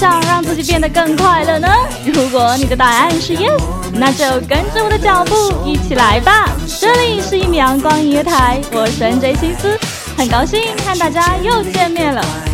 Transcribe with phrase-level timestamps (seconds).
[0.00, 1.68] 想让自己变得更快乐呢？
[2.06, 3.60] 如果你的答案是 yes，
[3.92, 6.48] 那就跟着我的脚步一起来吧。
[6.80, 9.78] 这里是一米阳光音乐台，我是 NJ 心思，
[10.16, 12.49] 很高兴和大家又见面了。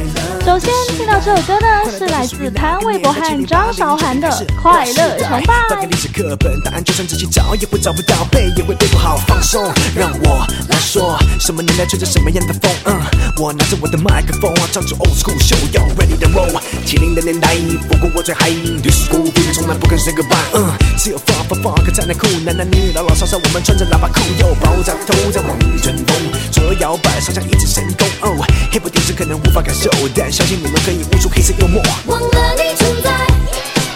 [0.47, 4.29] 首先听到这首歌呢，是来自潘玮柏和张韶涵的
[4.63, 5.55] 《快乐崇拜》。
[5.69, 9.17] 翻开历史课本，答案就算仔细找也会找不到，背也会背不好。
[9.27, 9.61] 放松，
[9.97, 12.71] 让我来说，什么年代吹着什么样的风？
[12.85, 12.95] 嗯，
[13.39, 16.63] 我拿着我的麦克风，唱出 old school show，you ready to roll。
[16.87, 17.57] 七零的年代，
[17.89, 20.55] 不过我最嗨，历史古兵从来不肯 say goodbye。
[20.55, 26.17] 嗯，只有 funk funk funk 才能酷，男男女女老老少少，我们穿着喇叭裤，又爆炸头在往前冲，
[26.53, 28.07] 左右摇摆，上下一直神功。
[28.23, 31.83] 哦，hip hop 电视可能无法感受，但相信你们可以悟出黑色幽默。
[32.09, 33.11] 忘了你存在，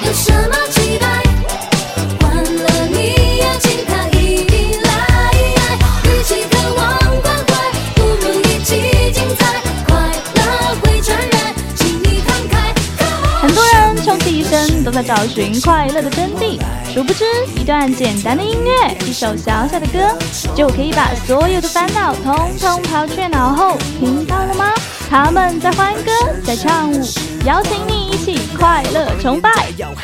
[0.07, 1.23] 有什么期待？
[2.19, 4.47] 换了你也请他依
[4.83, 5.35] 赖。
[6.05, 7.53] 与其渴望关怀，
[7.95, 9.61] 不如一起精彩。
[9.87, 9.99] 快
[10.37, 10.41] 乐
[10.81, 12.73] 会传染，请你慷慨。
[13.43, 16.59] 很多人穷其一生都在找寻快乐的真谛，
[16.95, 17.23] 殊不知
[17.55, 20.17] 一段简单的音乐，一首小小的歌，
[20.57, 23.77] 就可以把所有的烦恼通通抛却脑后。
[23.99, 24.73] 听到了吗？
[25.11, 26.13] 他们在欢歌，
[26.45, 27.03] 在唱舞，
[27.45, 29.51] 邀请你一起快乐崇拜，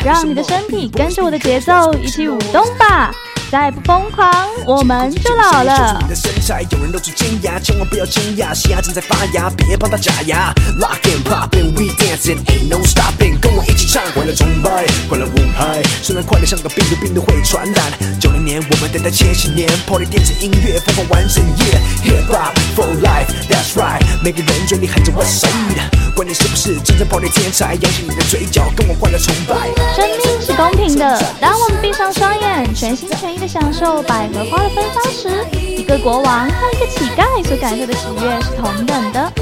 [0.05, 3.15] 让你的身体跟着我的节奏一起舞动吧。
[3.51, 4.29] 再不疯狂，
[4.67, 6.09] 我们就老了你。
[6.09, 10.53] 的身材，有人露出尖牙，千万不要惊讶，西牙正在发芽，别帮他假牙。
[10.81, 15.81] Lock and pop and we dancing, ain't no stopping，跟我一起唱，快乐崇拜，快乐舞嗨。
[16.03, 17.93] 虽然快乐像个病毒，病毒会传染。
[18.21, 29.55] 九零年，我们等待千禧年，Party 电子音乐疯狂完整夜，Hip hop for life，That's right，每个人嘴里喊着 What's up，管你是不是真正 Party 天才，扬起你的嘴角，跟我快乐崇拜。
[29.95, 39.33] 生命是公平的，当我们闭上双眼，全心全意的享受百合花的芬芳时，一个国王和一个乞丐所感受的喜悦是同等的，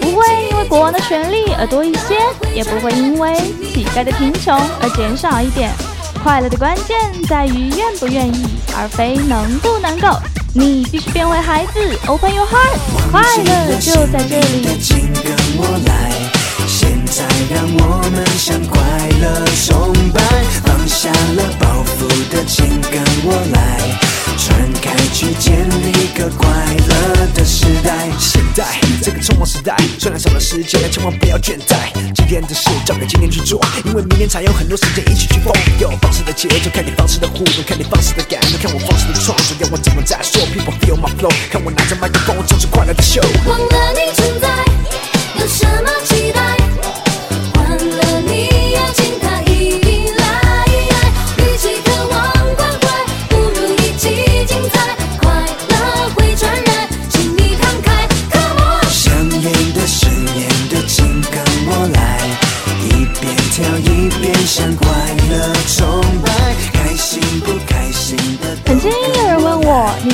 [0.00, 2.18] 不会因为国王的权利而多一些，
[2.54, 3.36] 也不会因为
[3.72, 5.70] 乞丐的贫穷而减少一点。
[6.22, 6.98] 快乐的关键
[7.28, 10.08] 在于愿不愿意，而非能不能够。
[10.54, 12.78] 你必须变回孩子，Open your heart，
[13.10, 14.78] 快乐就在这里。
[14.80, 16.12] 请跟我来，
[16.66, 18.58] 现在让我们向
[30.04, 31.90] 虽然少了时间，千万不要倦怠。
[32.14, 35.50] 今天的事交给今天去做，因为明天才有很多时间一起去疯。
[35.80, 43.22] 有放肆的节奏，看你放肆的互动，看你放肆的感动，看我放肆的创作，要我怎么再说？People feel my flow，看我拿着麦克风，唱出快乐的秀。
[43.46, 44.62] 忘了你存在，
[45.40, 46.33] 有什么期待？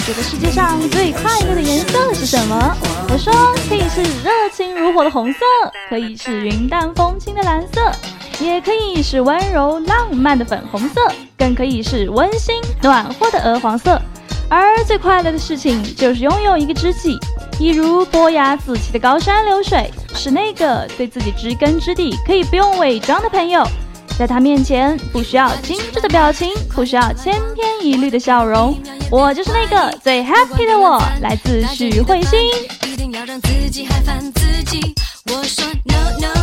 [0.01, 2.77] 觉得世界上最快乐的颜色是什么？
[3.13, 3.33] 我说
[3.69, 5.41] 可以是热情如火的红色，
[5.89, 7.93] 可以是云淡风轻的蓝色，
[8.41, 11.01] 也可以是温柔浪漫的粉红色，
[11.37, 14.01] 更可以是温馨暖和的鹅黄色。
[14.49, 17.19] 而最快乐的事情，就是拥有一个知己，
[17.59, 23.65] 一如波雅子气的高山流水，是那个对自己知根知底、可以不用伪装的朋友。
[24.19, 28.77] 在他面前，不需要精致的表情，不需要千篇一律的笑容，
[29.11, 31.03] 我就是那个最 happy 的我。
[31.21, 32.39] 来自许慧欣。
[32.89, 34.95] 一定要让自己嗨翻自己。
[35.27, 36.40] 我说 No No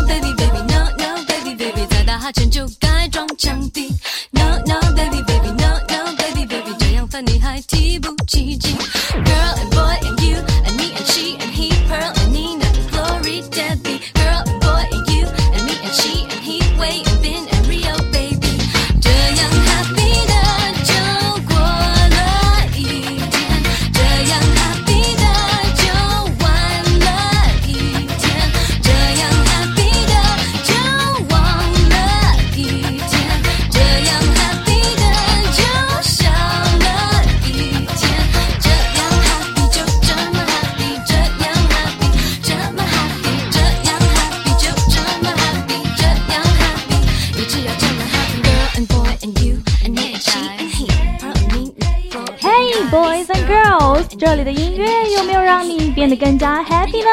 [54.16, 57.10] 这里的音乐有没有让你变得更加 happy 呢？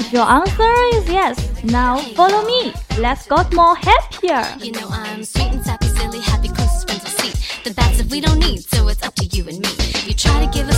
[0.00, 2.74] If your answer is yes, now follow me.
[2.98, 4.44] Let's get more happier.
[4.58, 7.32] You know I'm sweet and sappy, silly, happy, close friends will see.
[7.64, 9.68] The bad stuff we don't need, so it's up to you and me.
[10.06, 10.74] You try to give a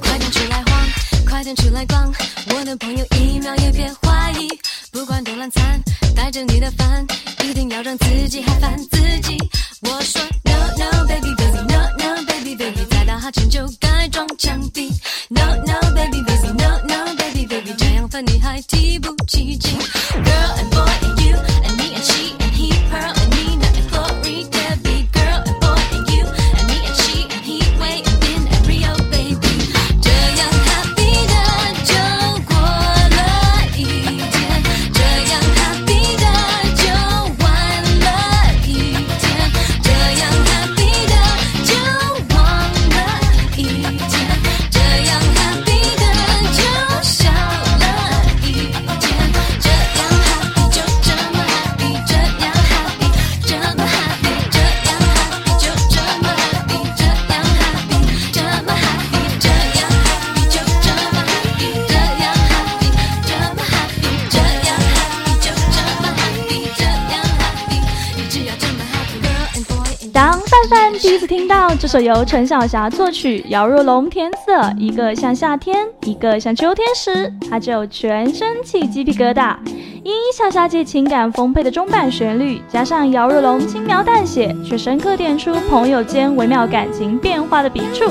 [0.00, 0.88] 快点出来晃，
[1.28, 2.12] 快点出来逛，
[2.54, 4.48] 我的朋友一秒也别怀疑，
[4.90, 5.82] 不管多懒散，
[6.14, 7.06] 带着你的饭，
[7.44, 9.36] 一定要让自己嗨翻自己。
[9.82, 14.90] 我说 no no baby baby no no baby baby，再打哈欠就该撞墙壁。
[15.28, 19.76] No no baby baby no no baby baby，这样分你还提不起劲。
[70.62, 74.38] 范范第一次听到这首由陈小霞作曲、姚若龙填词，
[74.78, 79.56] 一个像夏天，一个像秋天时，他就全身起鸡皮疙瘩。
[80.04, 88.04] 因小霞姐情感丰沛的中版旋律，加上姚若龙轻描淡写却深刻点出朋友间微妙感情变化的笔触，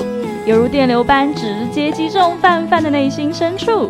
[0.45, 3.89] 犹如电流般直接击中范范的内心深处。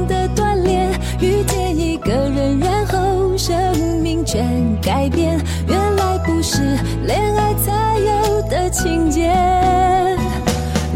[4.31, 4.47] 全
[4.81, 5.37] 改变。
[5.67, 6.61] 原来不是
[7.05, 9.29] 恋爱才有的情节。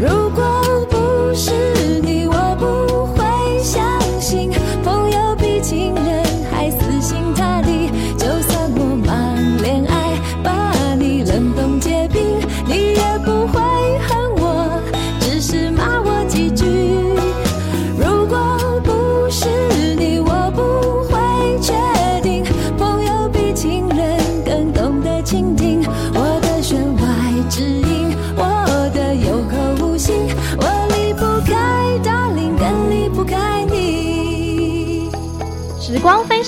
[0.00, 1.75] 如果不是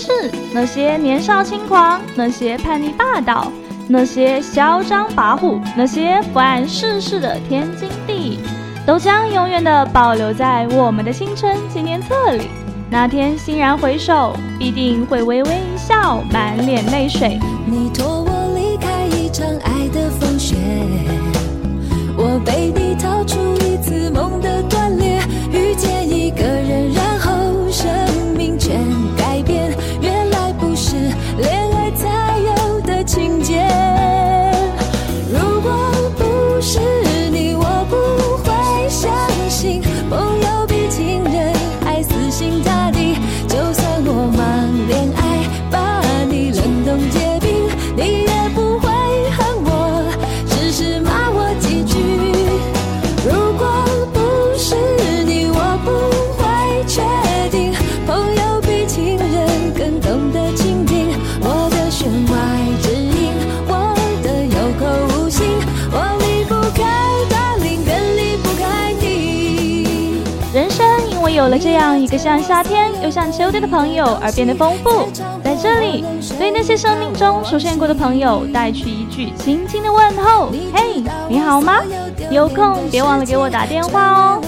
[0.00, 3.50] 是，那些年少轻狂，那些叛逆霸道，
[3.88, 8.38] 那些嚣张跋扈，那些不谙世事的天经地义，
[8.86, 12.48] 都将永远的保留在我们的青春纪念册里。
[12.88, 17.38] 那天欣然回首，必定会微微一笑，满脸泪水。
[17.66, 20.56] 你托我离开一场爱的风雪，
[22.16, 22.87] 我被你
[71.38, 75.08] 有了这样一个像夏天又像秋天的朋友而变得丰富。
[75.44, 76.04] 在这里，
[76.36, 81.80] 对那些生命中出现过的朋友，带去一句轻轻的问候：嘿，你好吗？
[82.28, 84.40] 有空别忘了给我打电话哦。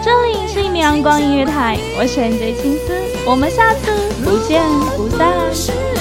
[0.00, 2.94] 这里是一米阳光音乐台，我是 NJ 青丝，
[3.28, 3.90] 我们下次
[4.24, 4.62] 不见
[4.96, 5.95] 不散。